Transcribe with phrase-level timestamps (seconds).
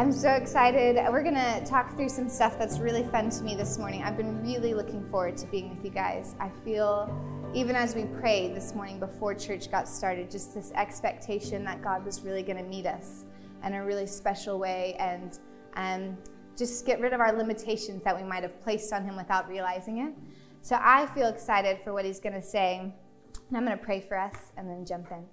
[0.00, 0.96] I'm so excited.
[1.12, 4.02] We're going to talk through some stuff that's really fun to me this morning.
[4.02, 6.34] I've been really looking forward to being with you guys.
[6.40, 7.14] I feel,
[7.52, 12.02] even as we prayed this morning before church got started, just this expectation that God
[12.02, 13.26] was really going to meet us
[13.62, 15.38] in a really special way and
[15.74, 16.16] um,
[16.56, 19.98] just get rid of our limitations that we might have placed on Him without realizing
[19.98, 20.14] it.
[20.62, 22.78] So I feel excited for what He's going to say.
[22.78, 25.26] And I'm going to pray for us and then jump in.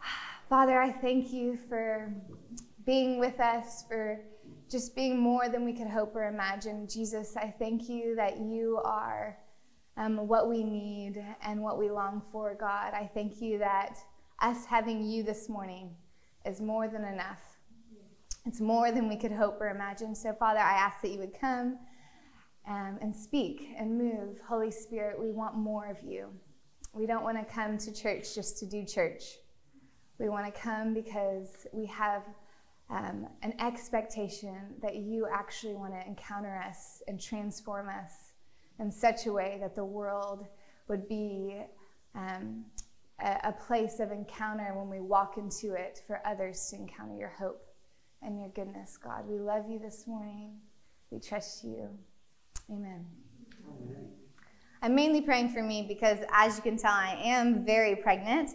[0.48, 2.10] Father, I thank you for
[2.84, 4.20] being with us, for
[4.70, 6.86] just being more than we could hope or imagine.
[6.88, 9.36] Jesus, I thank you that you are
[9.96, 12.94] um, what we need and what we long for, God.
[12.94, 13.98] I thank you that
[14.40, 15.94] us having you this morning
[16.46, 17.58] is more than enough.
[18.46, 20.14] It's more than we could hope or imagine.
[20.14, 21.78] So, Father, I ask that you would come
[22.66, 24.38] um, and speak and move.
[24.48, 26.28] Holy Spirit, we want more of you.
[26.94, 29.24] We don't want to come to church just to do church.
[30.18, 32.22] We want to come because we have
[32.90, 38.32] um, an expectation that you actually want to encounter us and transform us
[38.78, 40.46] in such a way that the world
[40.88, 41.62] would be
[42.14, 42.64] um,
[43.22, 47.28] a, a place of encounter when we walk into it for others to encounter your
[47.28, 47.64] hope
[48.22, 49.24] and your goodness, God.
[49.26, 50.58] We love you this morning.
[51.10, 51.88] We trust you.
[52.70, 53.06] Amen.
[53.68, 54.08] Amen.
[54.82, 58.50] I'm mainly praying for me because, as you can tell, I am very pregnant.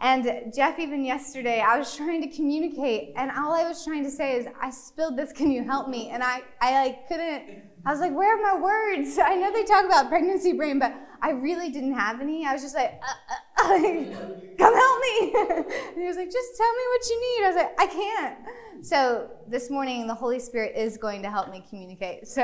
[0.00, 4.10] And Jeff, even yesterday, I was trying to communicate, and all I was trying to
[4.10, 5.32] say is, "I spilled this.
[5.32, 7.62] Can you help me?" And I, I like couldn't.
[7.84, 10.94] I was like, "Where are my words?" I know they talk about pregnancy brain, but
[11.22, 12.44] I really didn't have any.
[12.46, 16.72] I was just like, uh, uh, "Come help me!" and he was like, "Just tell
[16.72, 18.38] me what you need." I was like, "I can't."
[18.84, 22.26] So this morning, the Holy Spirit is going to help me communicate.
[22.32, 22.42] So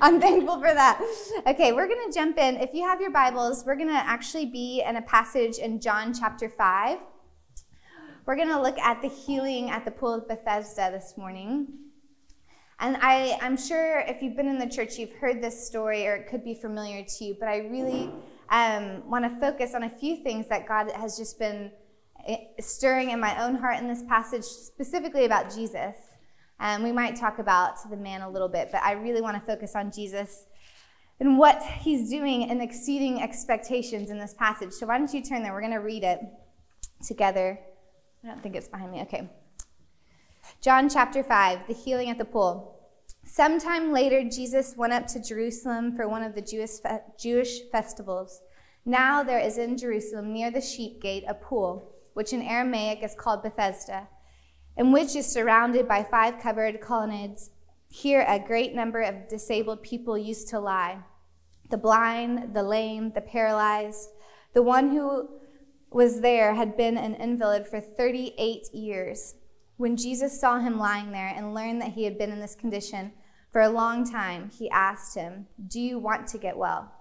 [0.00, 1.00] I'm thankful for that.
[1.46, 2.56] Okay, we're going to jump in.
[2.56, 6.14] If you have your Bibles, we're going to actually be in a passage in John
[6.14, 6.98] chapter 5.
[8.26, 11.66] We're going to look at the healing at the pool of Bethesda this morning.
[12.78, 16.14] And I, I'm sure if you've been in the church, you've heard this story or
[16.14, 18.10] it could be familiar to you, but I really
[18.50, 21.70] um, want to focus on a few things that God has just been
[22.60, 25.96] stirring in my own heart in this passage, specifically about Jesus.
[26.60, 29.44] Um, we might talk about the man a little bit, but I really want to
[29.44, 30.46] focus on Jesus
[31.18, 34.72] and what he's doing and exceeding expectations in this passage.
[34.72, 35.52] So why don't you turn there?
[35.52, 36.20] We're going to read it
[37.04, 37.58] together.
[38.22, 39.02] I don't think it's behind me.
[39.02, 39.28] Okay.
[40.60, 42.81] John chapter 5, the healing at the pool.
[43.24, 48.42] Sometime later, Jesus went up to Jerusalem for one of the Jewish, fe- Jewish festivals.
[48.84, 53.14] Now there is in Jerusalem, near the sheep gate, a pool which in Aramaic is
[53.14, 54.08] called Bethesda,
[54.76, 57.50] and which is surrounded by five covered colonnades.
[57.88, 60.98] Here, a great number of disabled people used to lie
[61.70, 64.10] the blind, the lame, the paralyzed.
[64.52, 65.28] The one who
[65.90, 69.36] was there had been an invalid for 38 years.
[69.76, 73.12] When Jesus saw him lying there and learned that he had been in this condition
[73.50, 76.92] for a long time, he asked him, Do you want to get well?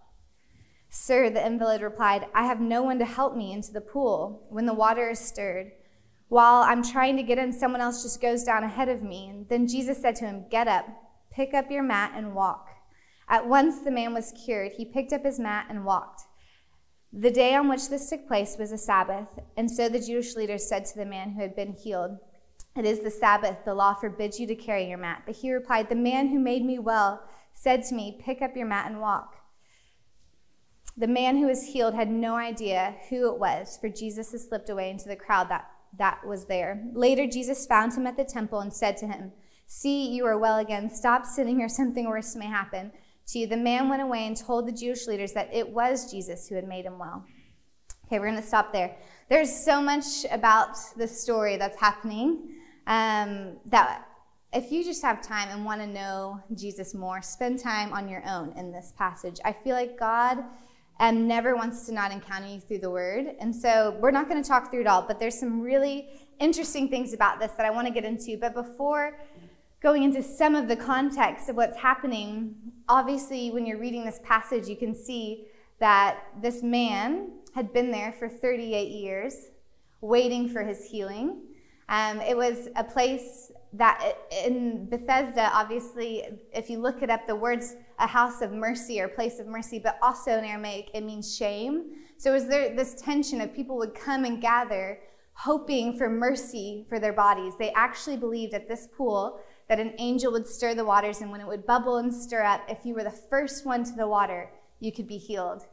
[0.89, 4.65] Sir, the invalid replied, I have no one to help me into the pool when
[4.65, 5.71] the water is stirred.
[6.27, 9.29] While I'm trying to get in, someone else just goes down ahead of me.
[9.29, 10.85] And then Jesus said to him, Get up,
[11.31, 12.69] pick up your mat, and walk.
[13.29, 14.73] At once the man was cured.
[14.73, 16.23] He picked up his mat and walked.
[17.13, 19.27] The day on which this took place was a Sabbath,
[19.57, 22.17] and so the Jewish leaders said to the man who had been healed,
[22.75, 23.57] It is the Sabbath.
[23.65, 25.23] The law forbids you to carry your mat.
[25.25, 27.23] But he replied, The man who made me well
[27.53, 29.35] said to me, Pick up your mat and walk.
[30.97, 34.69] The man who was healed had no idea who it was, for Jesus had slipped
[34.69, 36.83] away into the crowd that, that was there.
[36.93, 39.31] Later, Jesus found him at the temple and said to him,
[39.67, 40.89] See, you are well again.
[40.89, 42.91] Stop sitting here, something worse may happen
[43.27, 43.47] to you.
[43.47, 46.67] The man went away and told the Jewish leaders that it was Jesus who had
[46.67, 47.25] made him well.
[48.05, 48.97] Okay, we're going to stop there.
[49.29, 52.57] There's so much about the story that's happening
[52.87, 54.07] um, that
[54.53, 58.23] if you just have time and want to know Jesus more, spend time on your
[58.27, 59.39] own in this passage.
[59.45, 60.43] I feel like God
[60.99, 63.35] and never wants to not encounter you through the word.
[63.39, 66.89] And so we're not going to talk through it all, but there's some really interesting
[66.89, 68.37] things about this that I want to get into.
[68.37, 69.17] But before
[69.81, 72.53] going into some of the context of what's happening,
[72.87, 75.47] obviously, when you're reading this passage, you can see
[75.79, 79.49] that this man had been there for 38 years,
[80.01, 81.41] waiting for his healing.
[81.91, 86.23] Um, it was a place that in Bethesda, obviously,
[86.53, 89.77] if you look it up, the words a house of mercy or place of mercy,
[89.77, 91.91] but also in Aramaic, it means shame.
[92.17, 94.99] So is there this tension of people would come and gather
[95.33, 97.55] hoping for mercy for their bodies?
[97.59, 101.41] They actually believed at this pool that an angel would stir the waters, and when
[101.41, 104.49] it would bubble and stir up, if you were the first one to the water,
[104.79, 105.65] you could be healed.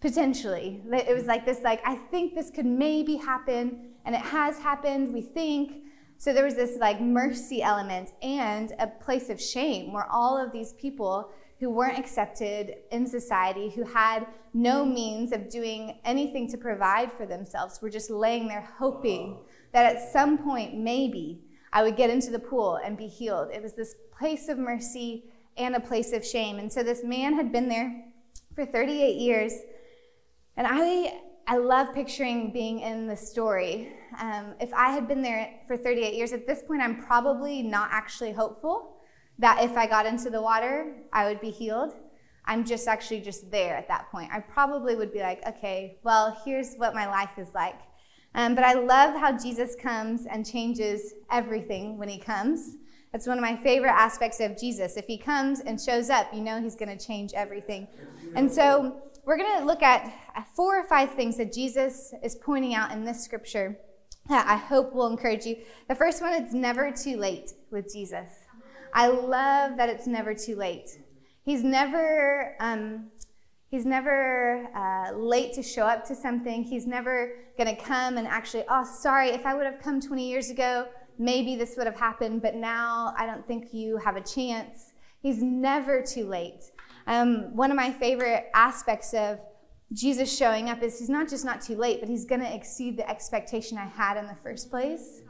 [0.00, 0.82] Potentially.
[0.92, 5.12] It was like this, like, I think this could maybe happen, and it has happened,
[5.12, 5.82] we think,
[6.18, 10.52] So there was this like mercy element and a place of shame where all of
[10.52, 16.58] these people who weren't accepted in society, who had no means of doing anything to
[16.58, 19.38] provide for themselves, were just laying there hoping
[19.72, 21.42] that at some point, maybe,
[21.72, 23.50] I would get into the pool and be healed.
[23.52, 25.24] It was this place of mercy
[25.56, 26.58] and a place of shame.
[26.58, 28.04] And so this man had been there
[28.54, 29.52] for 38 years.
[30.56, 33.92] And I, I love picturing being in the story.
[34.20, 37.90] Um, if I had been there for 38 years, at this point, I'm probably not
[37.92, 38.96] actually hopeful
[39.38, 41.94] that if I got into the water, I would be healed.
[42.46, 44.30] I'm just actually just there at that point.
[44.32, 47.78] I probably would be like, okay, well, here's what my life is like.
[48.34, 52.76] Um, but I love how Jesus comes and changes everything when he comes.
[53.12, 54.96] That's one of my favorite aspects of Jesus.
[54.96, 57.88] If he comes and shows up, you know he's going to change everything.
[58.34, 60.12] And so we're going to look at
[60.54, 63.76] four or five things that Jesus is pointing out in this scripture
[64.28, 65.56] that I hope will encourage you.
[65.88, 68.30] The first one, it's never too late with Jesus.
[68.94, 70.90] I love that it's never too late.
[71.44, 73.08] He's never um,
[73.68, 76.62] he's never uh, late to show up to something.
[76.62, 80.28] He's never going to come and actually, oh, sorry, if I would have come 20
[80.28, 80.86] years ago,
[81.18, 84.92] maybe this would have happened, but now I don't think you have a chance.
[85.20, 86.70] He's never too late.
[87.06, 89.38] Um, one of my favorite aspects of
[89.92, 92.96] Jesus showing up is he's not just not too late, but he's going to exceed
[92.96, 95.22] the expectation I had in the first place.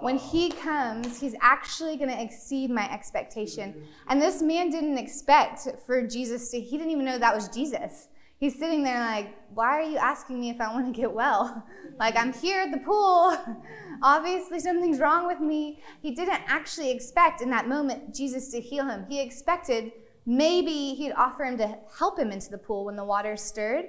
[0.00, 3.86] When he comes, he's actually going to exceed my expectation.
[4.08, 8.08] And this man didn't expect for Jesus to, he didn't even know that was Jesus.
[8.38, 11.64] He's sitting there like, why are you asking me if I want to get well?
[11.96, 13.36] Like, I'm here at the pool.
[14.02, 15.80] Obviously, something's wrong with me.
[16.02, 19.06] He didn't actually expect in that moment Jesus to heal him.
[19.08, 19.92] He expected
[20.26, 23.86] maybe he'd offer him to help him into the pool when the water stirred.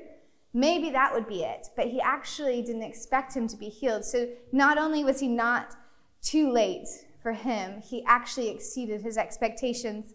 [0.54, 1.68] Maybe that would be it.
[1.76, 4.06] But he actually didn't expect him to be healed.
[4.06, 5.76] So not only was he not
[6.22, 6.88] too late
[7.22, 7.82] for him.
[7.82, 10.14] He actually exceeded his expectations.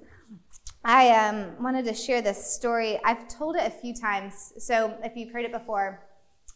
[0.84, 3.00] I um, wanted to share this story.
[3.04, 6.06] I've told it a few times, so if you've heard it before,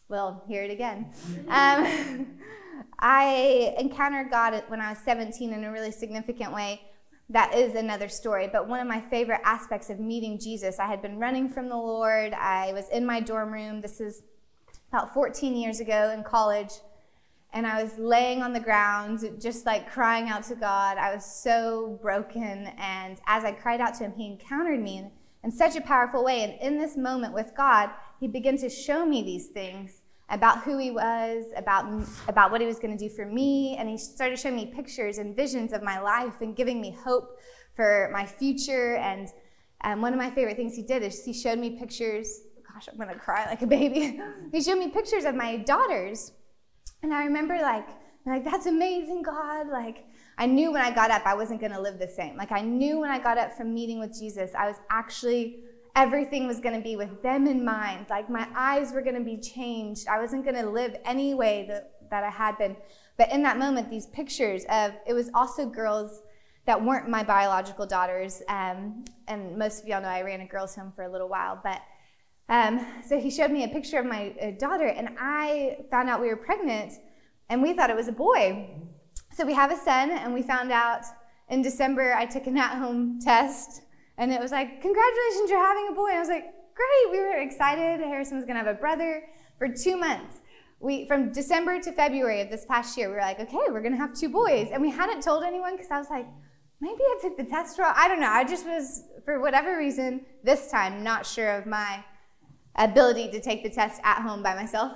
[0.09, 1.11] we'll hear it again.
[1.49, 2.37] Um,
[2.99, 6.81] I encountered God when I was 17 in a really significant way.
[7.29, 8.47] That is another story.
[8.51, 11.77] But one of my favorite aspects of meeting Jesus, I had been running from the
[11.77, 12.33] Lord.
[12.33, 13.81] I was in my dorm room.
[13.81, 14.23] This is
[14.89, 16.71] about 14 years ago in college
[17.55, 20.97] and I was laying on the ground, just like crying out to God.
[20.97, 22.67] I was so broken.
[22.77, 25.11] And as I cried out to Him, He encountered me in,
[25.41, 26.43] in such a powerful way.
[26.43, 30.77] And in this moment with God, He began to show me these things about who
[30.77, 31.85] He was, about,
[32.27, 33.75] about what He was going to do for me.
[33.77, 37.39] And He started showing me pictures and visions of my life and giving me hope
[37.75, 38.95] for my future.
[38.95, 39.29] And
[39.83, 42.41] um, one of my favorite things He did is He showed me pictures.
[42.73, 44.19] Gosh, I'm going to cry like a baby.
[44.51, 46.33] he showed me pictures of my daughters
[47.05, 47.87] and I remember like,
[48.25, 49.67] like, that's amazing, God.
[49.67, 50.05] Like,
[50.39, 52.35] I knew when I got up, I wasn't going to live the same.
[52.35, 55.59] Like, I knew when I got up from meeting with Jesus, I was actually,
[55.95, 58.07] everything was going to be with them in mind.
[58.09, 60.07] Like, my eyes were going to be changed.
[60.07, 62.75] I wasn't going to live any way that, that I had been.
[63.17, 66.21] But in that moment, these pictures of, it was also girls
[66.65, 68.41] that weren't my biological daughters.
[68.49, 71.59] Um, and most of y'all know I ran a girls' home for a little while.
[71.63, 71.81] But
[72.49, 76.21] um, so he showed me a picture of my uh, daughter, and I found out
[76.21, 76.93] we were pregnant,
[77.49, 78.69] and we thought it was a boy.
[79.33, 81.01] So we have a son, and we found out
[81.49, 83.81] in December I took an at-home test,
[84.17, 87.37] and it was like, "Congratulations, you're having a boy." I was like, "Great!" We were
[87.37, 87.99] excited.
[88.01, 90.41] Harrison was gonna have a brother for two months.
[90.79, 93.97] We from December to February of this past year, we were like, "Okay, we're gonna
[93.97, 96.27] have two boys," and we hadn't told anyone because I was like,
[96.81, 97.93] maybe I took the test wrong.
[97.95, 98.29] I don't know.
[98.29, 102.03] I just was, for whatever reason, this time not sure of my
[102.75, 104.93] ability to take the test at home by myself.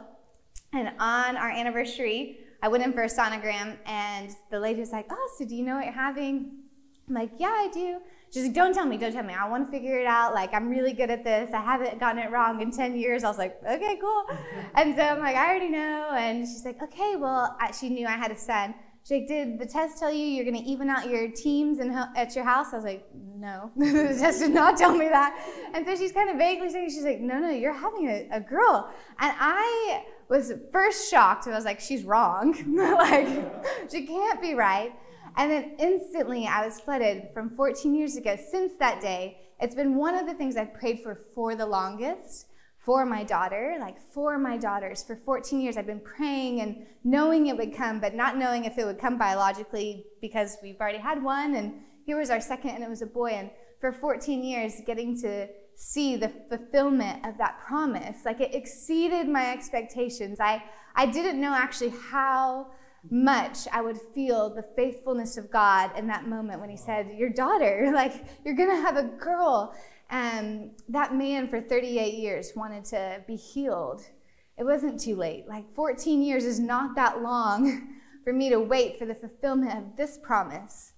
[0.74, 5.08] And on our anniversary, I went in for a sonogram, and the lady was like,
[5.10, 6.64] Oh, so do you know what you're having?
[7.10, 7.98] I'm like, Yeah, I do.
[8.32, 9.34] She's like, Don't tell me, don't tell me.
[9.34, 10.34] I want to figure it out.
[10.34, 11.52] Like, I'm really good at this.
[11.54, 13.24] I haven't gotten it wrong in 10 years.
[13.24, 14.24] I was like, Okay, cool.
[14.76, 16.12] And so I'm like, I already know.
[16.16, 18.76] And she's like, Okay, well, she knew I had a son.
[19.04, 21.90] She's like, did the test tell you you're going to even out your teams in,
[21.92, 22.74] at your house?
[22.74, 25.36] I was like, no, the test did not tell me that.
[25.74, 28.40] And so she's kind of vaguely saying, she's like, no, no, you're having a, a
[28.42, 28.92] girl.
[29.20, 31.48] And I was first shocked.
[31.48, 32.54] I was like, she's wrong.
[32.78, 33.28] like,
[33.90, 34.92] she can't be right.
[35.40, 38.36] And then instantly I was flooded from 14 years ago.
[38.52, 42.48] Since that day, it's been one of the things I've prayed for for the longest
[42.78, 45.02] for my daughter, like for my daughters.
[45.02, 48.78] For 14 years, I've been praying and knowing it would come, but not knowing if
[48.78, 52.84] it would come biologically because we've already had one, and here was our second, and
[52.84, 53.30] it was a boy.
[53.30, 59.30] And for 14 years, getting to see the fulfillment of that promise, like it exceeded
[59.30, 60.42] my expectations.
[60.42, 60.62] I,
[60.96, 62.72] I didn't know actually how
[63.10, 67.30] much I would feel the faithfulness of God in that moment when He said, Your
[67.30, 69.76] daughter, like, you're going to have a girl.
[70.10, 74.02] And that man for 38 years wanted to be healed.
[74.58, 75.48] It wasn't too late.
[75.48, 79.96] Like, 14 years is not that long for me to wait for the fulfillment of
[79.96, 80.94] this promise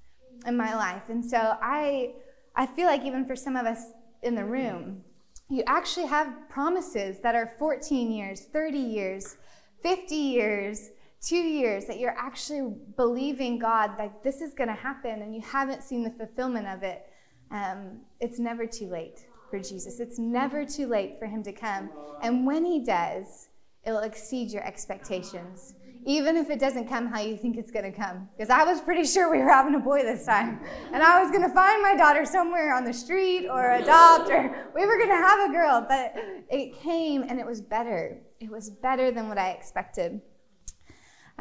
[0.46, 1.04] in my life.
[1.10, 2.14] And so I,
[2.56, 3.80] I feel like even for some of us
[4.24, 5.04] in the room,
[5.50, 9.38] you actually have promises that are 14 years, 30 years,
[9.84, 10.90] 50 years,
[11.22, 15.42] two years that you're actually believing God that this is going to happen and you
[15.42, 17.06] haven't seen the fulfillment of it.
[17.52, 20.00] Um, it's never too late for Jesus.
[20.00, 21.90] It's never too late for him to come.
[22.22, 23.50] And when he does,
[23.86, 25.76] it'll exceed your expectations
[26.06, 28.28] even if it doesn't come how you think it's going to come.
[28.36, 30.60] Because I was pretty sure we were having a boy this time.
[30.92, 34.72] And I was going to find my daughter somewhere on the street or adopt, or
[34.76, 35.86] we were going to have a girl.
[35.88, 36.14] But
[36.50, 38.18] it came and it was better.
[38.40, 40.22] It was better than what I expected.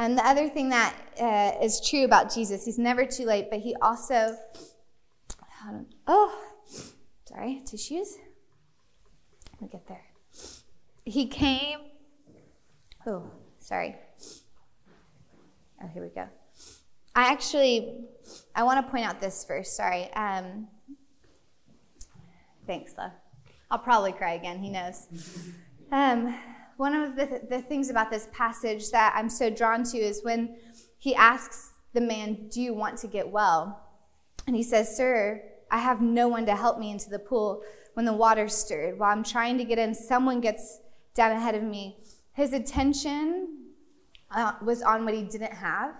[0.00, 3.60] And the other thing that uh, is true about Jesus, he's never too late, but
[3.60, 4.34] he also,
[6.06, 6.42] oh,
[7.26, 8.16] sorry, tissues.
[9.60, 10.06] We'll get there.
[11.04, 11.80] He came,
[13.06, 13.94] oh, sorry.
[15.84, 16.26] Oh, here we go.
[17.14, 18.06] I actually,
[18.56, 19.76] I want to point out this first.
[19.76, 20.10] Sorry.
[20.14, 20.66] Um,
[22.66, 23.12] thanks, love.
[23.70, 24.60] I'll probably cry again.
[24.60, 25.08] He knows.
[25.92, 26.34] Um,
[26.80, 30.56] one of the, the things about this passage that I'm so drawn to is when
[30.96, 33.86] he asks the man, Do you want to get well?
[34.46, 38.06] And he says, Sir, I have no one to help me into the pool when
[38.06, 38.98] the water stirred.
[38.98, 40.80] While I'm trying to get in, someone gets
[41.14, 41.98] down ahead of me.
[42.32, 43.58] His attention
[44.30, 45.92] uh, was on what he didn't have.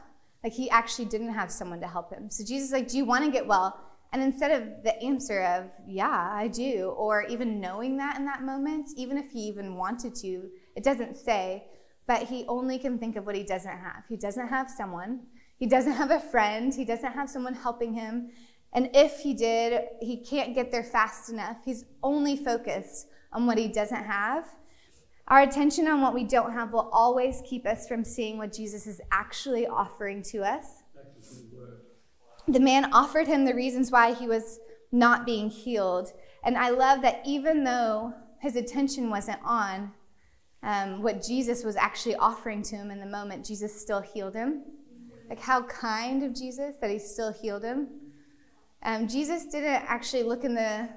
[0.42, 2.30] Like he actually didn't have someone to help him.
[2.30, 3.78] So Jesus is like, "Do you want to get well?"
[4.14, 8.42] And instead of the answer of, "Yeah, I do," or even knowing that in that
[8.42, 11.66] moment, even if he even wanted to, it doesn't say,
[12.06, 14.04] but he only can think of what he doesn't have.
[14.08, 15.20] He doesn't have someone.
[15.56, 16.74] He doesn't have a friend.
[16.74, 18.30] He doesn't have someone helping him.
[18.72, 21.58] And if he did, he can't get there fast enough.
[21.64, 24.48] He's only focused on what he doesn't have.
[25.28, 28.86] Our attention on what we don't have will always keep us from seeing what Jesus
[28.86, 30.82] is actually offering to us.
[32.48, 34.58] The man offered him the reasons why he was
[34.90, 36.12] not being healed.
[36.42, 39.92] And I love that even though his attention wasn't on
[40.62, 44.62] um, what Jesus was actually offering to him in the moment, Jesus still healed him.
[45.28, 47.88] Like, how kind of Jesus that he still healed him.
[48.82, 50.88] Um, Jesus didn't actually look in the,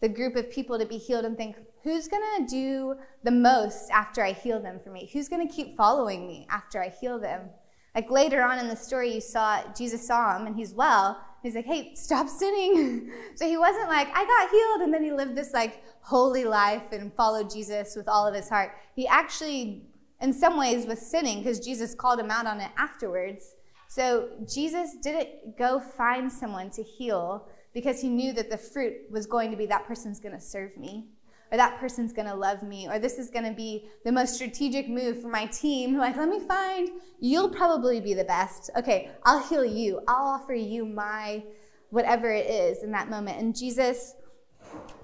[0.00, 3.90] the group of people to be healed and think, Who's going to do the most
[3.90, 5.08] after I heal them for me?
[5.12, 7.48] Who's going to keep following me after I heal them?
[7.94, 11.20] Like later on in the story, you saw Jesus saw him and he's well.
[11.42, 13.10] He's like, hey, stop sinning.
[13.34, 14.80] so he wasn't like, I got healed.
[14.82, 18.48] And then he lived this like holy life and followed Jesus with all of his
[18.48, 18.72] heart.
[18.94, 19.82] He actually,
[20.20, 23.54] in some ways, was sinning because Jesus called him out on it afterwards.
[23.88, 29.26] So Jesus didn't go find someone to heal because he knew that the fruit was
[29.26, 31.06] going to be that person's going to serve me
[31.50, 35.22] or that person's to love me, or this is to be the most strategic move
[35.22, 35.96] for my team.
[35.96, 36.90] Like, let me find,
[37.20, 38.70] you'll probably be the best.
[38.76, 40.00] Okay, I'll heal you.
[40.06, 41.42] I'll offer you my
[41.90, 43.40] whatever it is in that moment.
[43.40, 44.14] And Jesus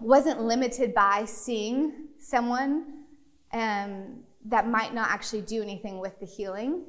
[0.00, 3.04] wasn't limited by seeing someone
[3.52, 6.82] um, that might not actually do anything with the healing.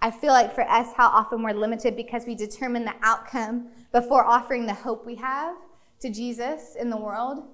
[0.00, 4.24] I feel like for us, how often we're limited because we determine the outcome before
[4.24, 5.54] offering the hope we have
[6.00, 7.44] to Jesus in the world.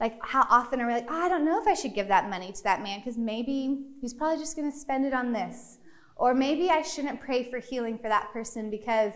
[0.00, 2.28] Like, how often are we like, oh, I don't know if I should give that
[2.28, 5.78] money to that man because maybe he's probably just going to spend it on this.
[6.16, 9.12] Or maybe I shouldn't pray for healing for that person because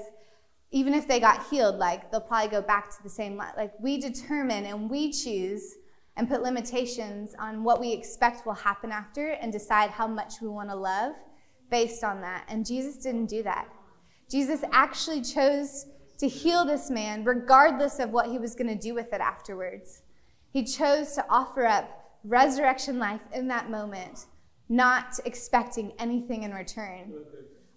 [0.70, 3.54] even if they got healed, like, they'll probably go back to the same life.
[3.56, 5.76] Like, we determine and we choose
[6.16, 10.48] and put limitations on what we expect will happen after and decide how much we
[10.48, 11.14] want to love
[11.70, 12.44] based on that.
[12.48, 13.68] And Jesus didn't do that.
[14.28, 15.86] Jesus actually chose
[16.18, 20.02] to heal this man regardless of what he was going to do with it afterwards.
[20.52, 24.26] He chose to offer up resurrection life in that moment,
[24.68, 27.12] not expecting anything in return.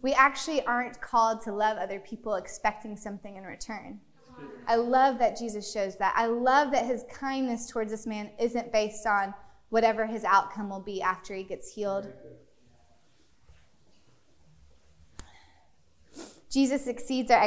[0.02, 4.00] We actually aren't called to love other people expecting something in return.
[4.68, 6.14] I love that Jesus shows that.
[6.16, 9.34] I love that his kindness towards this man isn't based on
[9.70, 12.12] whatever his outcome will be after he gets healed.
[16.50, 17.42] Jesus exceeds our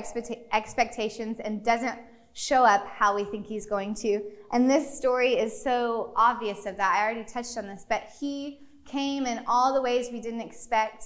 [0.52, 1.99] expectations and doesn't
[2.34, 4.20] show up how we think he's going to.
[4.52, 6.96] And this story is so obvious of that.
[6.98, 11.04] I already touched on this, but he came in all the ways we didn't expect.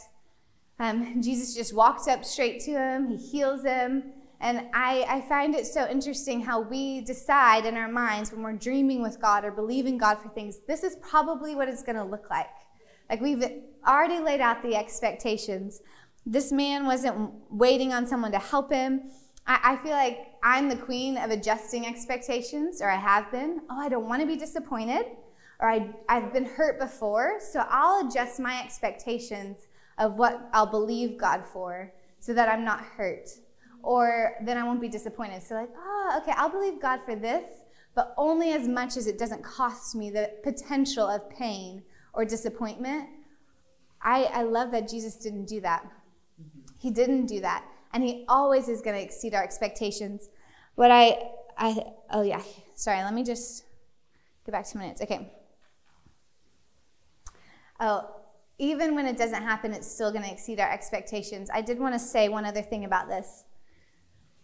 [0.81, 4.13] Um, Jesus just walked up straight to him, he heals him.
[4.41, 8.53] And I, I find it so interesting how we decide in our minds when we're
[8.53, 12.05] dreaming with God or believing God for things, this is probably what it's going to
[12.05, 12.47] look like.
[13.11, 13.43] Like we've
[13.87, 15.81] already laid out the expectations.
[16.25, 19.11] This man wasn't waiting on someone to help him.
[19.49, 23.63] I, I feel like I'm the queen of adjusting expectations, or I have been.
[23.71, 25.07] Oh, I don't want to be disappointed,
[25.59, 31.19] or I, I've been hurt before, so I'll adjust my expectations of what I'll believe
[31.19, 33.31] God for so that I'm not hurt.
[33.83, 35.43] Or then I won't be disappointed.
[35.43, 37.45] So, like, oh, okay, I'll believe God for this,
[37.95, 43.09] but only as much as it doesn't cost me the potential of pain or disappointment.
[44.03, 45.85] I, I love that Jesus didn't do that.
[45.85, 46.61] Mm-hmm.
[46.79, 47.65] He didn't do that.
[47.93, 50.29] And he always is going to exceed our expectations.
[50.75, 52.43] What I, I, oh yeah,
[52.75, 53.65] sorry, let me just
[54.45, 55.01] go back two minutes.
[55.03, 55.33] Okay.
[57.81, 58.09] Oh,
[58.59, 61.49] even when it doesn't happen, it's still going to exceed our expectations.
[61.53, 63.45] I did want to say one other thing about this.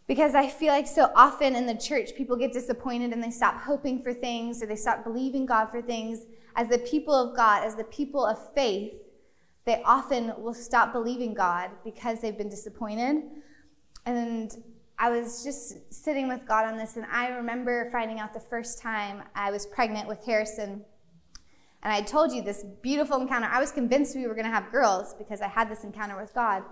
[0.06, 3.60] Because I feel like so often in the church, people get disappointed and they stop
[3.62, 6.26] hoping for things or they stop believing God for things.
[6.56, 8.92] As the people of God, as the people of faith,
[9.64, 13.23] they often will stop believing God because they've been disappointed.
[14.04, 14.54] And
[14.99, 18.80] I was just sitting with God on this, and I remember finding out the first
[18.80, 20.85] time I was pregnant with Harrison.
[21.83, 23.49] And I told you this beautiful encounter.
[23.50, 26.33] I was convinced we were going to have girls because I had this encounter with
[26.33, 26.62] God.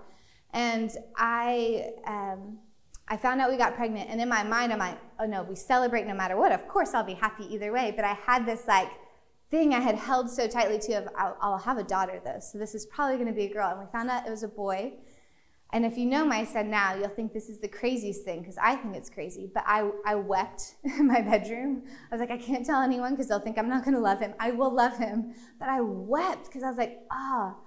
[0.53, 2.59] And I, um,
[3.07, 4.09] I found out we got pregnant.
[4.09, 6.51] And in my mind, I'm like, oh no, we celebrate no matter what.
[6.51, 7.93] Of course, I'll be happy either way.
[7.95, 8.89] But I had this like
[9.49, 12.39] thing I had held so tightly to of, I'll, I'll have a daughter though.
[12.39, 13.69] So this is probably going to be a girl.
[13.69, 14.93] And we found out it was a boy.
[15.73, 18.57] And if you know my son now, you'll think this is the craziest thing because
[18.61, 19.49] I think it's crazy.
[19.51, 21.81] But I, I wept in my bedroom.
[22.11, 24.19] I was like, I can't tell anyone because they'll think I'm not going to love
[24.19, 24.35] him.
[24.39, 25.33] I will love him.
[25.59, 27.57] But I wept because I was like, ah, oh,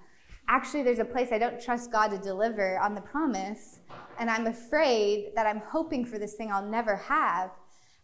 [0.48, 3.80] actually, there's a place I don't trust God to deliver on the promise.
[4.20, 7.50] And I'm afraid that I'm hoping for this thing I'll never have.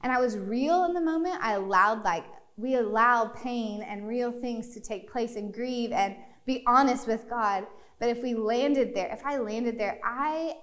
[0.03, 1.37] And I was real in the moment.
[1.41, 2.25] I allowed, like,
[2.63, 6.15] we allow pain and real things to take place and grieve and
[6.47, 7.67] be honest with God.
[7.99, 10.55] But if we landed there, if I landed there, I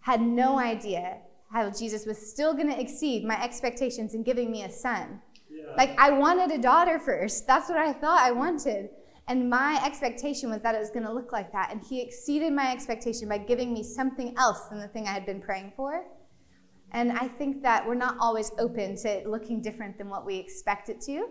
[0.00, 1.18] had no idea
[1.50, 5.20] how Jesus was still going to exceed my expectations in giving me a son.
[5.50, 5.74] Yeah.
[5.76, 7.46] Like, I wanted a daughter first.
[7.46, 8.88] That's what I thought I wanted.
[9.28, 11.70] And my expectation was that it was going to look like that.
[11.70, 15.26] And he exceeded my expectation by giving me something else than the thing I had
[15.26, 16.04] been praying for.
[16.92, 20.88] And I think that we're not always open to looking different than what we expect
[20.88, 21.26] it to.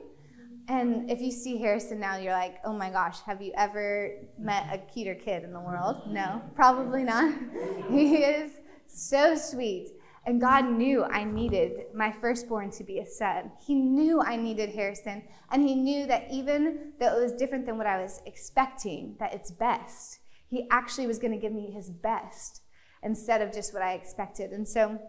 [0.68, 4.68] And if you see Harrison now, you're like, oh my gosh, have you ever met
[4.72, 6.04] a cuter kid in the world?
[6.08, 7.34] No, probably not.
[7.90, 8.52] he is
[8.88, 9.90] so sweet.
[10.26, 13.52] And God knew I needed my firstborn to be a son.
[13.66, 15.24] He knew I needed Harrison.
[15.52, 19.34] And He knew that even though it was different than what I was expecting, that
[19.34, 20.20] it's best.
[20.48, 22.62] He actually was going to give me His best
[23.04, 24.52] instead of just what I expected.
[24.52, 25.00] And so,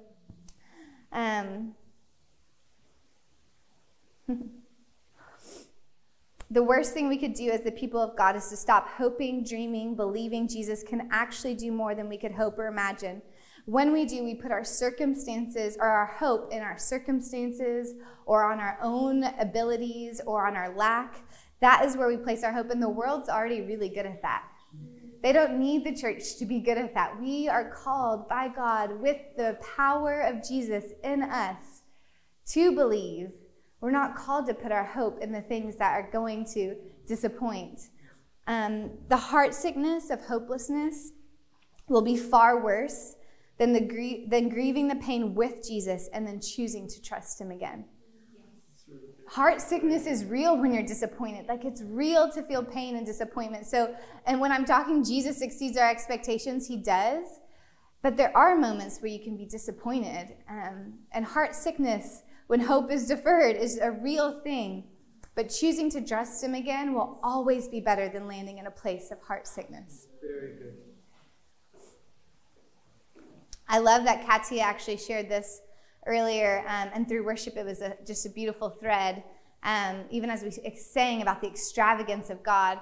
[1.13, 1.75] um,
[6.53, 9.43] The worst thing we could do as the people of God is to stop hoping,
[9.43, 13.23] dreaming, believing Jesus can actually do more than we could hope or imagine.
[13.65, 17.95] When we do, we put our circumstances or our hope in our circumstances
[18.27, 21.23] or on our own abilities or on our lack.
[21.61, 24.45] That is where we place our hope, and the world's already really good at that.
[25.23, 27.21] They don't need the church to be good at that.
[27.21, 31.83] We are called by God with the power of Jesus in us
[32.49, 33.31] to believe
[33.81, 37.81] we're not called to put our hope in the things that are going to disappoint.
[38.47, 41.13] Um, the heart sickness of hopelessness
[41.89, 43.17] will be far worse
[43.59, 47.51] than, the grie- than grieving the pain with Jesus and then choosing to trust Him
[47.51, 47.85] again.
[49.33, 51.47] Heart sickness is real when you're disappointed.
[51.49, 53.67] Like it's real to feel pain and disappointment.
[53.67, 57.41] So, and when I'm talking Jesus exceeds our expectations, He does.
[58.03, 60.37] But there are moments where you can be disappointed.
[60.51, 64.85] Um, and heart sickness when hope is deferred is a real thing.
[65.35, 69.11] But choosing to trust Him again will always be better than landing in a place
[69.11, 70.09] of heart sickness.
[70.21, 70.75] Very good.
[73.67, 75.63] I love that Katia actually shared this
[76.07, 79.23] earlier, um, and through worship, it was a, just a beautiful thread.
[79.63, 82.81] Um, even as we sang about the extravagance of God,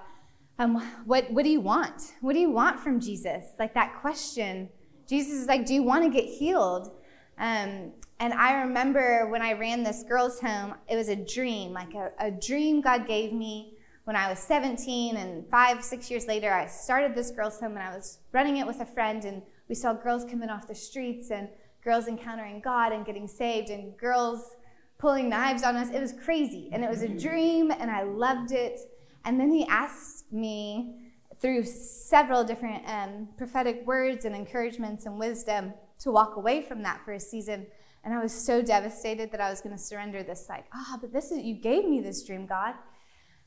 [0.59, 2.13] um, what, what do you want?
[2.21, 3.45] What do you want from Jesus?
[3.59, 4.69] Like that question.
[5.09, 6.93] Jesus is like, Do you want to get healed?
[7.39, 11.95] Um, and I remember when I ran this girls' home, it was a dream, like
[11.95, 15.17] a, a dream God gave me when I was 17.
[15.17, 18.67] And five, six years later, I started this girls' home and I was running it
[18.67, 19.25] with a friend.
[19.25, 21.49] And we saw girls coming off the streets and
[21.83, 24.57] girls encountering God and getting saved and girls
[24.99, 25.89] pulling knives on us.
[25.91, 26.69] It was crazy.
[26.73, 28.81] And it was a dream and I loved it.
[29.25, 30.95] And then he asked me
[31.41, 37.05] through several different um, prophetic words and encouragements and wisdom to walk away from that
[37.05, 37.67] for a season
[38.05, 40.99] and I was so devastated that I was going to surrender this, like, ah, oh,
[41.01, 42.75] but this is, you gave me this dream, God.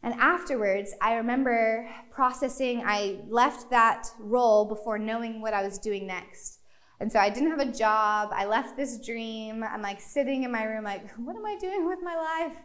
[0.03, 6.05] And afterwards, I remember processing, I left that role before knowing what I was doing
[6.05, 6.59] next.
[7.03, 8.29] And so I didn't have a job.
[8.33, 9.61] I left this dream.
[9.61, 12.55] I'm like sitting in my room, like, what am I doing with my life?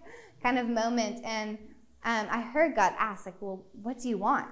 [0.40, 1.24] Kind of moment.
[1.24, 1.59] And
[2.05, 4.46] um, I heard God ask, like, well, what do you want?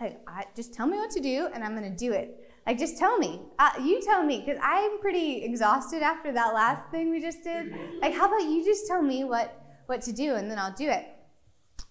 [0.00, 2.50] Like, I, just tell me what to do, and I'm going to do it.
[2.66, 3.42] Like, just tell me.
[3.58, 7.74] Uh, you tell me, because I'm pretty exhausted after that last thing we just did.
[8.00, 10.88] Like, how about you just tell me what what to do, and then I'll do
[10.88, 11.04] it.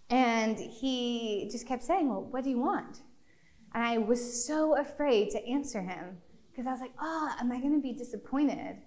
[0.09, 3.01] And he just kept saying, Well, what do you want?
[3.75, 6.17] And I was so afraid to answer him
[6.55, 8.77] because I was like, Oh, am I going to be disappointed?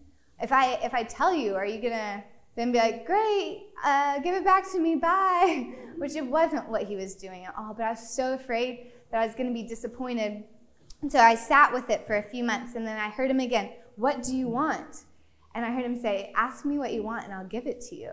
[0.40, 2.22] If I, if I tell you, are you going to
[2.56, 5.74] then be like, Great, uh, give it back to me, bye?
[5.98, 7.74] Which it wasn't what he was doing at all.
[7.74, 10.44] But I was so afraid that I was going to be disappointed.
[11.02, 13.40] And so I sat with it for a few months and then I heard him
[13.40, 15.04] again, What do you want?
[15.54, 17.96] And I heard him say, Ask me what you want and I'll give it to
[17.96, 18.12] you.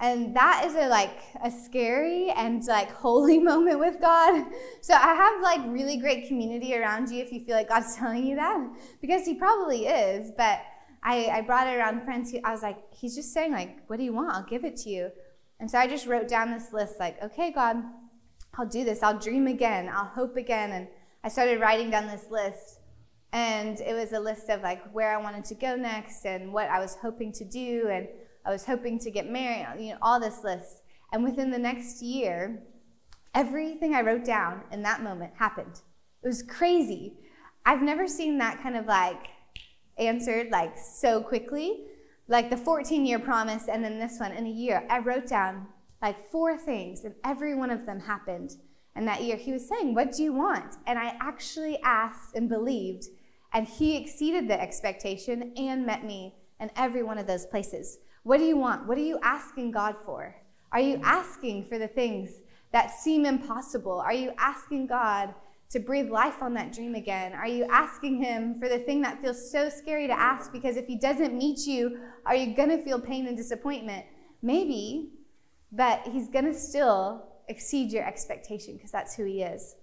[0.00, 4.46] And that is a like a scary and like holy moment with God.
[4.80, 8.26] So I have like really great community around you if you feel like God's telling
[8.26, 8.58] you that,
[9.00, 10.32] because He probably is.
[10.36, 10.60] But
[11.02, 12.30] I, I brought it around friends.
[12.30, 14.34] Who, I was like, He's just saying like, what do you want?
[14.34, 15.10] I'll give it to you.
[15.60, 17.76] And so I just wrote down this list like, okay, God,
[18.56, 19.02] I'll do this.
[19.02, 19.90] I'll dream again.
[19.92, 20.72] I'll hope again.
[20.72, 20.88] And
[21.22, 22.78] I started writing down this list.
[23.32, 26.68] And it was a list of like where I wanted to go next and what
[26.68, 28.08] I was hoping to do and
[28.44, 30.82] I was hoping to get married, you know, all this list.
[31.12, 32.62] And within the next year,
[33.34, 35.80] everything I wrote down in that moment happened.
[36.22, 37.14] It was crazy.
[37.66, 39.28] I've never seen that kind of like
[39.98, 41.84] answered like so quickly.
[42.28, 44.86] Like the 14 year promise and then this one in a year.
[44.88, 45.66] I wrote down
[46.00, 48.56] like four things and every one of them happened.
[48.94, 50.76] And that year he was saying, What do you want?
[50.86, 53.06] And I actually asked and believed,
[53.52, 57.98] and he exceeded the expectation and met me in every one of those places.
[58.22, 58.86] What do you want?
[58.86, 60.34] What are you asking God for?
[60.72, 62.30] Are you asking for the things
[62.72, 63.98] that seem impossible?
[64.00, 65.34] Are you asking God
[65.70, 67.32] to breathe life on that dream again?
[67.32, 70.86] Are you asking Him for the thing that feels so scary to ask because if
[70.86, 74.04] He doesn't meet you, are you going to feel pain and disappointment?
[74.42, 75.12] Maybe,
[75.72, 79.76] but He's going to still exceed your expectation because that's who He is.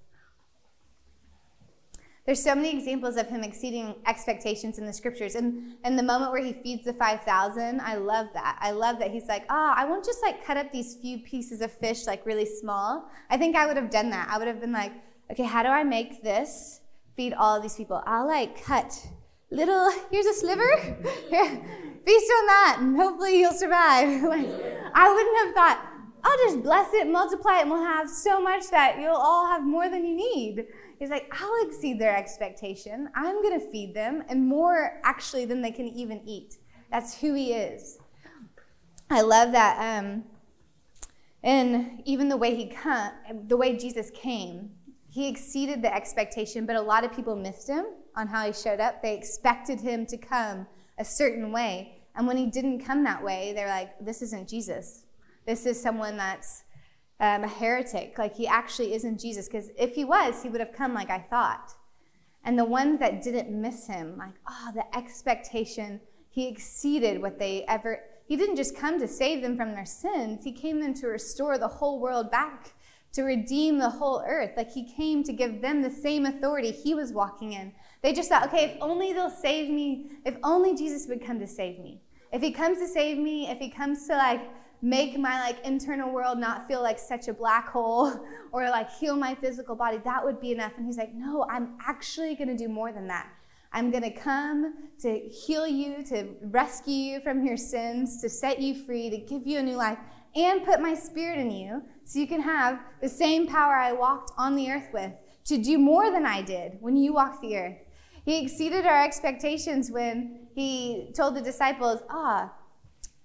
[2.28, 5.36] There's so many examples of him exceeding expectations in the scriptures.
[5.36, 8.58] And, and the moment where he feeds the 5,000, I love that.
[8.60, 11.20] I love that he's like, ah, oh, I won't just like cut up these few
[11.20, 13.10] pieces of fish like really small.
[13.30, 14.28] I think I would have done that.
[14.30, 14.92] I would have been like,
[15.32, 16.82] okay, how do I make this
[17.16, 18.04] feed all of these people?
[18.06, 19.08] I'll like cut
[19.50, 20.78] little, here's a sliver.
[21.30, 24.22] Feast on that and hopefully you'll survive.
[24.24, 24.50] like,
[24.94, 25.82] I wouldn't have thought,
[26.26, 29.66] I'll just bless it, multiply it, and we'll have so much that you'll all have
[29.66, 30.66] more than you need.
[31.00, 33.10] He's like, I'll exceed their expectation.
[33.16, 36.56] I'm going to feed them, and more actually than they can even eat.
[36.92, 38.00] That's who he is.
[39.10, 40.04] I love that.
[40.04, 40.24] Um,
[41.44, 43.12] and even the way he come,
[43.48, 44.72] the way Jesus came,
[45.10, 48.80] he exceeded the expectation, but a lot of people missed him on how he showed
[48.80, 49.02] up.
[49.02, 52.02] They expected him to come a certain way.
[52.16, 55.04] And when he didn't come that way, they're like, this isn't Jesus.
[55.46, 56.64] This is someone that's
[57.20, 58.18] um, a heretic.
[58.18, 59.48] Like he actually isn't Jesus.
[59.48, 61.74] Because if he was, he would have come like I thought.
[62.44, 66.00] And the ones that didn't miss him, like, oh, the expectation,
[66.30, 68.00] he exceeded what they ever.
[68.26, 71.58] He didn't just come to save them from their sins, he came in to restore
[71.58, 72.74] the whole world back,
[73.14, 74.52] to redeem the whole earth.
[74.56, 77.74] Like he came to give them the same authority he was walking in.
[78.02, 81.48] They just thought, okay, if only they'll save me, if only Jesus would come to
[81.48, 82.02] save me.
[82.32, 84.42] If he comes to save me, if he comes to like
[84.82, 88.14] make my like internal world not feel like such a black hole
[88.52, 90.74] or like heal my physical body that would be enough.
[90.78, 93.30] And he's like no i'm actually going to do more than that.
[93.74, 98.60] I'm going to come to heal you to rescue you from your sins to set
[98.60, 99.98] you free to give you a new life
[100.36, 104.32] and put my spirit in you so you can have the same power i walked
[104.38, 105.12] on the earth with
[105.46, 107.78] to do more than i did when you walked the earth.
[108.26, 112.52] He exceeded our expectations when he told the disciples ah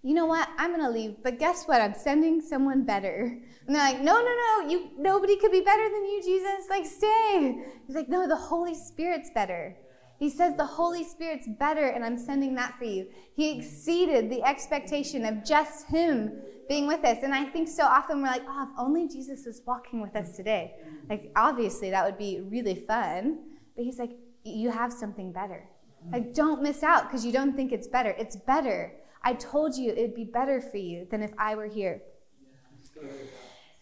[0.03, 0.49] you know what?
[0.59, 1.81] I'm to leave, but guess what?
[1.81, 3.38] I'm sending someone better.
[3.67, 6.69] And they're like, no, no, no, you, nobody could be better than you, Jesus.
[6.69, 7.62] Like, stay.
[7.87, 9.77] He's like, no, the Holy Spirit's better.
[10.19, 13.07] He says the Holy Spirit's better, and I'm sending that for you.
[13.35, 16.33] He exceeded the expectation of just Him
[16.69, 17.19] being with us.
[17.23, 20.37] And I think so often we're like, oh, if only Jesus was walking with us
[20.37, 20.75] today.
[21.09, 23.38] Like, obviously, that would be really fun.
[23.77, 24.12] But He's like,
[24.45, 25.69] you have something better.
[26.11, 28.11] Like, don't miss out because you don't think it's better.
[28.19, 28.93] It's better.
[29.25, 32.03] I told you it'd be better for you than if I were here.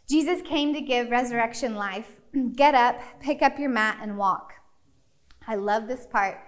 [0.08, 2.20] Jesus came to give resurrection life.
[2.54, 4.54] Get up, pick up your mat, and walk.
[5.46, 6.38] I love this part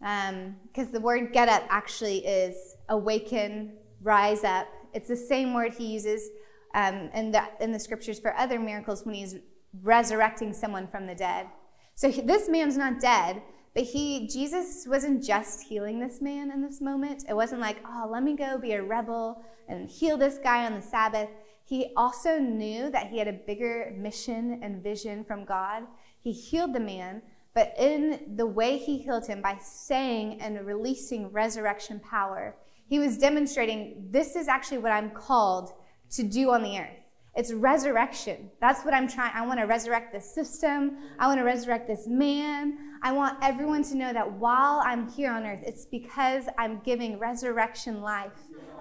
[0.00, 4.66] because um, the word get up actually is awaken, rise up.
[4.94, 6.30] It's the same word he uses
[6.74, 9.36] um, in, the, in the scriptures for other miracles when he's
[9.82, 11.46] resurrecting someone from the dead.
[11.94, 13.42] So he, this man's not dead,
[13.74, 17.24] but he Jesus wasn't just healing this man in this moment.
[17.28, 20.74] It wasn't like, oh, let me go be a rebel and heal this guy on
[20.74, 21.28] the Sabbath.
[21.64, 25.84] He also knew that he had a bigger mission and vision from God.
[26.20, 27.22] He healed the man,
[27.54, 32.56] but in the way he healed him by saying and releasing resurrection power,
[32.88, 35.72] he was demonstrating this is actually what I'm called
[36.10, 37.00] to do on the earth.
[37.36, 38.50] It's resurrection.
[38.60, 39.32] That's what I'm trying.
[39.34, 40.96] I want to resurrect this system.
[41.20, 42.76] I want to resurrect this man.
[43.02, 47.18] I want everyone to know that while I'm here on earth, it's because I'm giving
[47.18, 48.32] resurrection life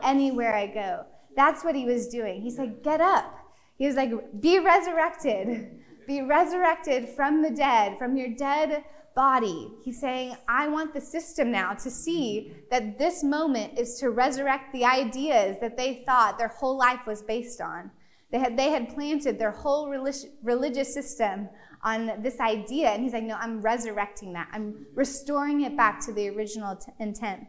[0.03, 1.05] anywhere I go.
[1.35, 2.41] That's what he was doing.
[2.41, 3.33] He's like, get up.
[3.77, 5.79] He was like, be resurrected.
[6.05, 8.83] Be resurrected from the dead, from your dead
[9.15, 9.69] body.
[9.83, 14.73] He's saying, I want the system now to see that this moment is to resurrect
[14.73, 17.91] the ideas that they thought their whole life was based on.
[18.31, 21.49] They had, they had planted their whole religious system
[21.83, 22.89] on this idea.
[22.89, 24.49] And he's like, No, I'm resurrecting that.
[24.51, 27.47] I'm restoring it back to the original t- intent.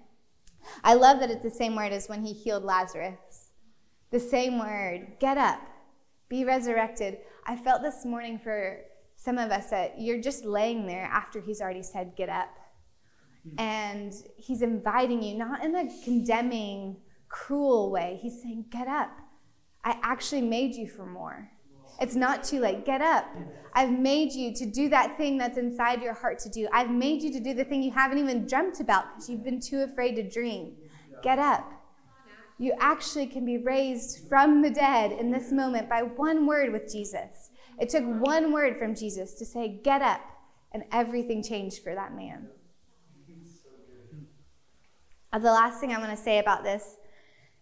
[0.85, 3.51] I love that it's the same word as when he healed Lazarus.
[4.11, 5.61] The same word get up,
[6.29, 7.19] be resurrected.
[7.47, 8.81] I felt this morning for
[9.17, 12.49] some of us that you're just laying there after he's already said, get up.
[13.59, 16.97] And he's inviting you, not in a condemning,
[17.29, 18.19] cruel way.
[18.21, 19.11] He's saying, get up.
[19.85, 21.51] I actually made you for more.
[22.01, 22.87] It's not too late.
[22.87, 23.27] Get up.
[23.75, 26.67] I've made you to do that thing that's inside your heart to do.
[26.73, 29.61] I've made you to do the thing you haven't even dreamt about because you've been
[29.61, 30.77] too afraid to dream.
[31.23, 31.71] Get up.
[32.59, 36.93] You actually can be raised from the dead in this moment by one word with
[36.93, 37.51] Jesus.
[37.79, 40.21] It took one word from Jesus to say, Get up,
[40.73, 42.49] and everything changed for that man.
[45.33, 46.97] Uh, the last thing I want to say about this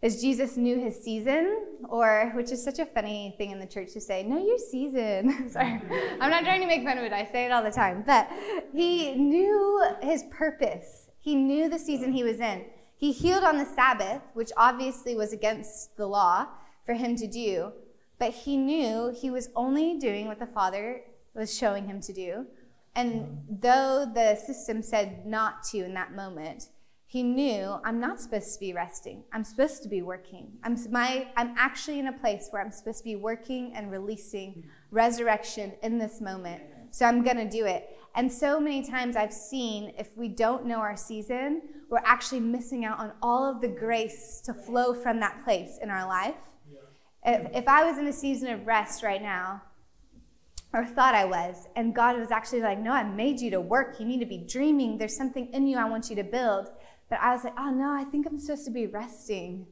[0.00, 3.92] is Jesus knew his season, or which is such a funny thing in the church
[3.94, 5.50] to say, know your season.
[5.50, 5.80] Sorry,
[6.20, 7.12] I'm not trying to make fun of it.
[7.12, 8.28] I say it all the time, but
[8.72, 11.08] he knew his purpose.
[11.18, 12.64] He knew the season he was in.
[12.96, 16.46] He healed on the Sabbath, which obviously was against the law
[16.86, 17.72] for him to do,
[18.18, 21.02] but he knew he was only doing what the Father
[21.34, 22.46] was showing him to do.
[22.94, 26.68] And though the system said not to in that moment,
[27.10, 29.24] he knew I'm not supposed to be resting.
[29.32, 30.52] I'm supposed to be working.
[30.62, 34.64] I'm, my, I'm actually in a place where I'm supposed to be working and releasing
[34.90, 36.62] resurrection in this moment.
[36.90, 37.96] So I'm going to do it.
[38.14, 42.84] And so many times I've seen if we don't know our season, we're actually missing
[42.84, 46.36] out on all of the grace to flow from that place in our life.
[47.24, 49.62] If, if I was in a season of rest right now,
[50.74, 53.98] or thought I was, and God was actually like, No, I made you to work.
[53.98, 54.98] You need to be dreaming.
[54.98, 56.68] There's something in you I want you to build.
[57.08, 59.66] But I was like, Oh, no, I think I'm supposed to be resting.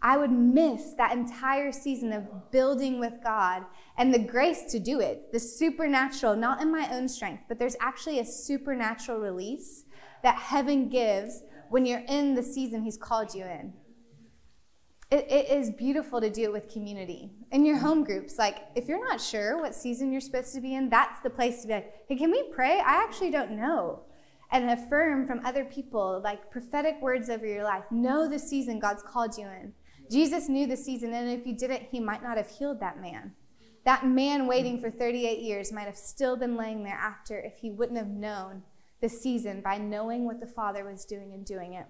[0.00, 3.64] I would miss that entire season of building with God
[3.96, 7.74] and the grace to do it, the supernatural, not in my own strength, but there's
[7.80, 9.84] actually a supernatural release
[10.22, 13.72] that heaven gives when you're in the season He's called you in
[15.10, 18.38] it, it is beautiful to do it with community in your home groups.
[18.38, 21.62] Like, if you're not sure what season you're supposed to be in, that's the place
[21.62, 22.80] to be like, hey, can we pray?
[22.80, 24.02] I actually don't know.
[24.50, 27.84] And affirm from other people, like prophetic words over your life.
[27.90, 29.74] Know the season God's called you in.
[30.10, 33.32] Jesus knew the season, and if he didn't, he might not have healed that man.
[33.84, 37.70] That man waiting for 38 years might have still been laying there after if he
[37.70, 38.62] wouldn't have known
[39.00, 41.86] the season by knowing what the Father was doing and doing it.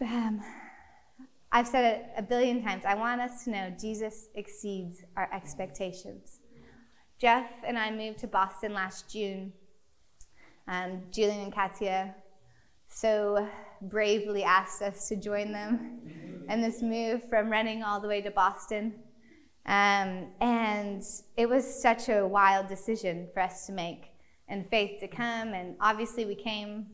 [0.00, 0.42] Um,
[1.50, 2.84] I've said it a billion times.
[2.86, 6.40] I want us to know Jesus exceeds our expectations.
[7.18, 9.52] Jeff and I moved to Boston last June.
[10.68, 12.14] Um, Julian and Katia
[12.88, 13.48] so
[13.80, 16.00] bravely asked us to join them
[16.48, 18.94] in this move from Redding all the way to Boston.
[19.64, 21.02] Um, and
[21.36, 24.10] it was such a wild decision for us to make
[24.48, 25.54] and faith to come.
[25.54, 26.86] And obviously, we came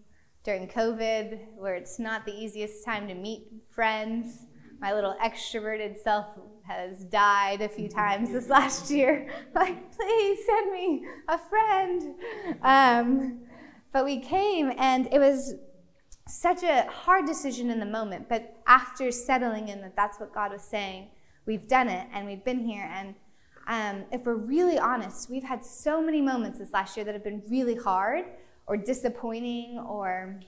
[0.45, 4.47] during COVID, where it's not the easiest time to meet friends.
[4.81, 6.27] My little extroverted self
[6.67, 9.29] has died a few times this last year.
[9.55, 12.15] like, please send me a friend.
[12.63, 13.41] Um,
[13.93, 15.55] but we came, and it was
[16.27, 18.29] such a hard decision in the moment.
[18.29, 21.09] But after settling in that that's what God was saying,
[21.47, 22.91] we've done it, and we've been here.
[22.93, 23.15] And
[23.69, 27.25] um, if we're really honest, we've had so many moments this last year that have
[27.25, 28.25] been really hard
[28.67, 30.41] or disappointing or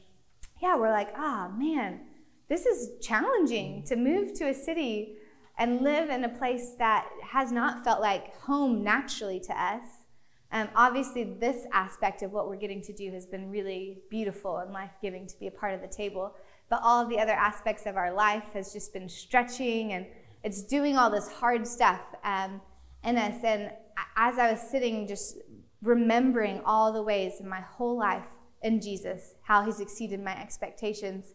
[0.61, 2.01] yeah, we're like, ah, oh, man,
[2.49, 5.17] this is challenging to move to a city
[5.59, 9.85] and live in a place that has not felt like home naturally to us.
[10.53, 14.73] Um, obviously, this aspect of what we're getting to do has been really beautiful and
[14.73, 16.35] life giving to be a part of the table.
[16.69, 20.07] But all of the other aspects of our life has just been stretching and
[20.43, 22.61] it's doing all this hard stuff um,
[23.05, 23.43] in us.
[23.45, 23.71] And
[24.17, 25.39] as I was sitting, just
[25.83, 28.27] remembering all the ways in my whole life
[28.63, 31.35] in Jesus, how he's exceeded my expectations,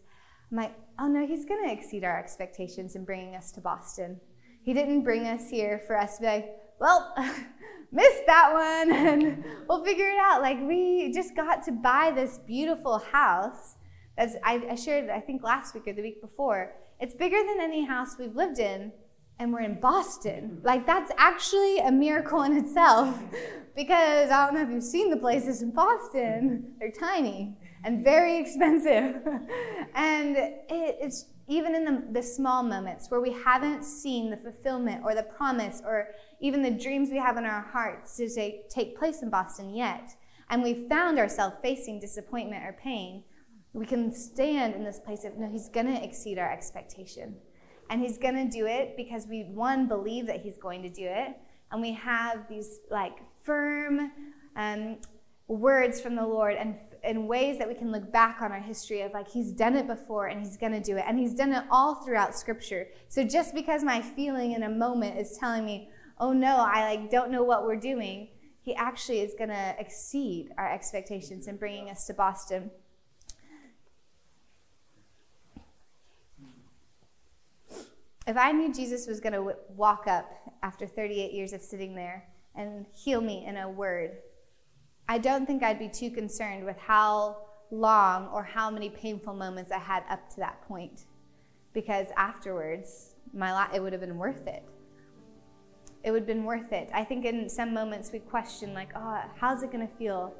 [0.50, 4.20] I'm like, oh no, he's going to exceed our expectations in bringing us to Boston.
[4.62, 7.14] He didn't bring us here for us to be like, well,
[7.92, 10.42] missed that one and we'll figure it out.
[10.42, 13.76] Like, we just got to buy this beautiful house.
[14.18, 17.84] As I, shared, I think last week or the week before, it's bigger than any
[17.84, 18.90] house we've lived in,
[19.38, 20.60] and we're in Boston.
[20.62, 23.22] Like, that's actually a miracle in itself
[23.76, 28.38] because I don't know if you've seen the places in Boston, they're tiny and very
[28.38, 29.16] expensive.
[29.94, 35.02] and it, it's even in the, the small moments where we haven't seen the fulfillment
[35.04, 36.08] or the promise or
[36.40, 40.16] even the dreams we have in our hearts to take, take place in Boston yet,
[40.50, 43.22] and we've found ourselves facing disappointment or pain,
[43.72, 47.36] we can stand in this place of, no, He's going to exceed our expectation.
[47.90, 51.04] And He's going to do it because we, one, believe that He's going to do
[51.04, 51.36] it,
[51.70, 54.12] and we have these like firm
[54.56, 54.98] um,
[55.48, 59.02] words from the Lord and in ways that we can look back on our history
[59.02, 61.04] of like he's done it before and he's going to do it.
[61.06, 62.88] And he's done it all throughout scripture.
[63.08, 67.10] So just because my feeling in a moment is telling me oh no i like
[67.10, 68.28] don't know what we're doing
[68.62, 72.70] he actually is going to exceed our expectations in bringing us to boston.
[78.26, 80.30] If i knew jesus was going to walk up
[80.62, 84.16] after 38 years of sitting there and heal me in a word
[85.08, 87.36] I don't think I'd be too concerned with how
[87.70, 91.04] long or how many painful moments I had up to that point.
[91.72, 94.64] Because afterwards, my life, it would have been worth it.
[96.02, 96.90] It would have been worth it.
[96.92, 100.34] I think in some moments we question, like, oh, how's it going to feel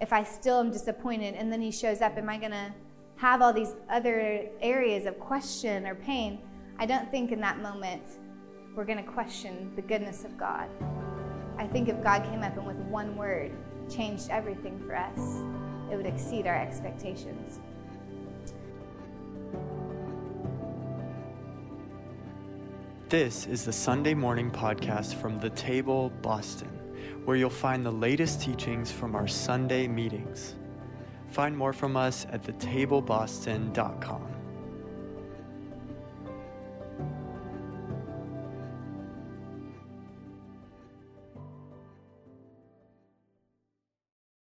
[0.00, 2.16] if I still am disappointed and then he shows up?
[2.16, 2.72] Am I going to
[3.16, 6.40] have all these other areas of question or pain?
[6.78, 8.02] I don't think in that moment
[8.76, 10.68] we're going to question the goodness of God.
[11.58, 13.52] I think if God came up and with one word
[13.90, 15.42] changed everything for us,
[15.90, 17.60] it would exceed our expectations.
[23.08, 26.70] This is the Sunday morning podcast from The Table Boston,
[27.24, 30.56] where you'll find the latest teachings from our Sunday meetings.
[31.28, 34.33] Find more from us at thetableboston.com.